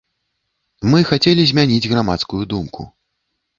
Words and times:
Мы 0.93 0.99
хацелі 1.09 1.43
змяніць 1.51 1.89
грамадскую 1.93 2.43
думку. 2.57 2.91